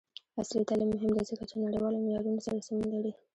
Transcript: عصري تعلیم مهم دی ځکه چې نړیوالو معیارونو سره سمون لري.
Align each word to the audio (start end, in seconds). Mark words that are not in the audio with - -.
عصري 0.39 0.63
تعلیم 0.69 0.89
مهم 0.95 1.11
دی 1.15 1.23
ځکه 1.29 1.43
چې 1.49 1.55
نړیوالو 1.65 2.03
معیارونو 2.03 2.43
سره 2.45 2.65
سمون 2.67 2.87
لري. 2.95 3.11